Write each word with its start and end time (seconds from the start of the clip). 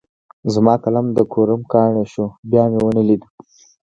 زما 0.53 0.73
قلم 0.83 1.05
د 1.13 1.19
کوړم 1.31 1.61
کاڼی 1.71 2.05
شو؛ 2.13 2.25
بيا 2.49 2.63
مې 2.71 2.79
و 2.85 2.89
نه 2.97 3.03
ليد. 3.07 3.21